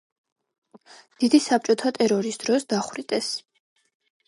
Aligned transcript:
დიდი 1.23 1.41
საბჭოთა 1.49 1.93
ტერორის 1.99 2.41
დროს 2.47 2.67
დახვრიტეს. 2.75 3.31